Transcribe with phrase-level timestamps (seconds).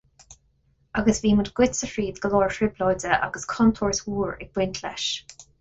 [1.01, 5.09] Agus bhí muid goite thríd go leor trioblóide agus contúirt mhór ag baint leis.